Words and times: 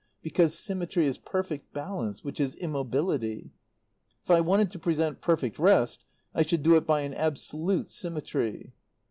Because 0.23 0.57
symmetry 0.57 1.05
is 1.05 1.19
perfect 1.19 1.71
balance 1.73 2.23
which 2.23 2.39
is 2.39 2.55
immobility. 2.55 3.51
If 4.23 4.31
I 4.31 4.41
wanted 4.41 4.71
to 4.71 4.79
present 4.79 5.21
perfect 5.21 5.59
rest 5.59 6.05
I 6.33 6.41
should 6.41 6.63
do 6.63 6.75
it 6.75 6.87
by 6.87 7.01
an 7.01 7.13
absolute 7.13 7.91
symmetry." 7.91 8.73